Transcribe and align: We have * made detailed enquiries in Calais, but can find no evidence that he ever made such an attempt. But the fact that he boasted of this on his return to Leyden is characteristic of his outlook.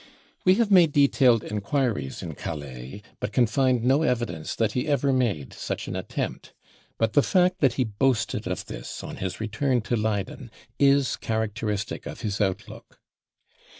We 0.45 0.55
have 0.55 0.71
* 0.71 0.71
made 0.71 0.93
detailed 0.93 1.43
enquiries 1.43 2.23
in 2.23 2.33
Calais, 2.33 3.03
but 3.19 3.31
can 3.31 3.45
find 3.45 3.83
no 3.83 4.01
evidence 4.01 4.55
that 4.55 4.71
he 4.71 4.87
ever 4.87 5.13
made 5.13 5.53
such 5.53 5.87
an 5.87 5.95
attempt. 5.95 6.55
But 6.97 7.13
the 7.13 7.21
fact 7.21 7.59
that 7.59 7.73
he 7.73 7.83
boasted 7.83 8.47
of 8.47 8.65
this 8.65 9.03
on 9.03 9.17
his 9.17 9.39
return 9.39 9.81
to 9.81 9.95
Leyden 9.95 10.49
is 10.79 11.17
characteristic 11.17 12.07
of 12.07 12.21
his 12.21 12.41
outlook. 12.41 12.99